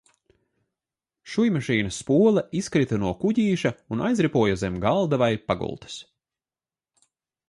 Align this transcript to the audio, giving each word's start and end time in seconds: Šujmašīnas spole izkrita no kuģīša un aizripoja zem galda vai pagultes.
Šujmašīnas 1.33 1.99
spole 2.03 2.43
izkrita 2.61 2.99
no 3.03 3.11
kuģīša 3.23 3.73
un 3.97 4.01
aizripoja 4.07 4.55
zem 4.63 4.79
galda 4.87 5.21
vai 5.25 5.29
pagultes. 5.51 5.99